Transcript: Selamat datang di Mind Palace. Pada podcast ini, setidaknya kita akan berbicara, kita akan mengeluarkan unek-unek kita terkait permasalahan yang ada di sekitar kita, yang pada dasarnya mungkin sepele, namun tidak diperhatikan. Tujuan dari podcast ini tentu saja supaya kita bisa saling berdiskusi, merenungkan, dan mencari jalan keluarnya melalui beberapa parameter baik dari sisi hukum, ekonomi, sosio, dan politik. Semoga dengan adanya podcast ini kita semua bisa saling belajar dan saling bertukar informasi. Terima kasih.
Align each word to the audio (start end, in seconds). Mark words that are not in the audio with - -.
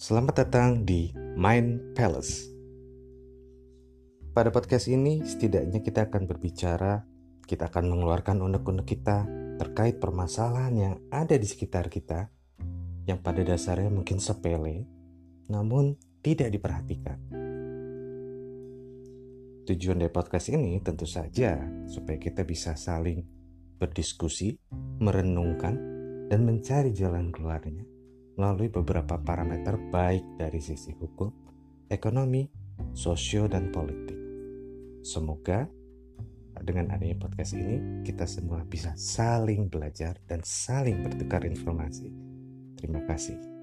Selamat 0.00 0.48
datang 0.48 0.88
di 0.88 1.12
Mind 1.36 1.92
Palace. 1.92 2.48
Pada 4.32 4.48
podcast 4.48 4.88
ini, 4.88 5.20
setidaknya 5.20 5.84
kita 5.84 6.08
akan 6.08 6.24
berbicara, 6.24 7.04
kita 7.44 7.68
akan 7.68 7.92
mengeluarkan 7.92 8.40
unek-unek 8.40 8.88
kita 8.88 9.28
terkait 9.60 10.00
permasalahan 10.00 10.72
yang 10.72 10.94
ada 11.12 11.36
di 11.36 11.44
sekitar 11.44 11.92
kita, 11.92 12.32
yang 13.04 13.20
pada 13.20 13.44
dasarnya 13.44 13.92
mungkin 13.92 14.24
sepele, 14.24 14.88
namun 15.52 16.00
tidak 16.24 16.48
diperhatikan. 16.48 17.20
Tujuan 19.68 20.00
dari 20.00 20.08
podcast 20.08 20.48
ini 20.48 20.80
tentu 20.80 21.04
saja 21.04 21.60
supaya 21.84 22.16
kita 22.16 22.48
bisa 22.48 22.72
saling 22.72 23.20
berdiskusi, 23.76 24.56
merenungkan, 25.04 25.76
dan 26.32 26.48
mencari 26.48 26.88
jalan 26.96 27.28
keluarnya 27.28 27.99
melalui 28.40 28.72
beberapa 28.72 29.20
parameter 29.20 29.76
baik 29.92 30.40
dari 30.40 30.64
sisi 30.64 30.96
hukum, 30.96 31.28
ekonomi, 31.92 32.48
sosio, 32.96 33.44
dan 33.44 33.68
politik. 33.68 34.16
Semoga 35.04 35.68
dengan 36.64 36.88
adanya 36.96 37.20
podcast 37.20 37.52
ini 37.52 38.00
kita 38.00 38.24
semua 38.24 38.64
bisa 38.64 38.96
saling 38.96 39.68
belajar 39.68 40.16
dan 40.24 40.40
saling 40.40 41.04
bertukar 41.04 41.44
informasi. 41.44 42.08
Terima 42.80 43.04
kasih. 43.04 43.59